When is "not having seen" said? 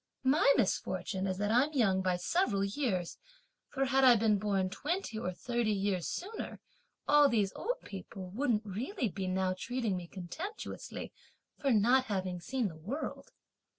11.71-12.67